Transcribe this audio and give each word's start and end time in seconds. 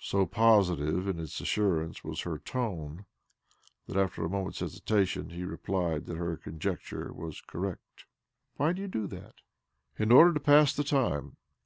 So 0.00 0.24
positive 0.24 1.06
in 1.06 1.20
its 1.20 1.38
assurance 1.38 2.02
was 2.02 2.22
her 2.22 2.38
tone 2.38 3.04
that 3.86 3.98
after 3.98 4.24
a 4.24 4.28
moment's 4.30 4.60
hesitation 4.60 5.28
hfe 5.28 5.46
replied 5.46 6.06
that 6.06 6.16
her 6.16 6.38
conjecture 6.38 7.12
was 7.12 7.42
correct.' 7.42 8.06
■Why 8.58 8.74
do 8.74 8.80
you 8.80 8.88
do 8.88 9.06
that?"' 9.08 9.34
In 9.98 10.12
oilder 10.12 10.32
to 10.32 10.40
pass 10.40 10.74
the 10.74 10.82
time 10.82 11.36